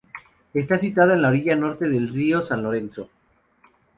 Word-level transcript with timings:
Está 0.55 0.79
situada 0.79 1.13
en 1.13 1.21
la 1.21 1.27
orilla 1.27 1.55
norte 1.55 1.87
del 1.87 2.09
río 2.11 2.41
San 2.41 2.63
Lorenzo. 2.63 3.07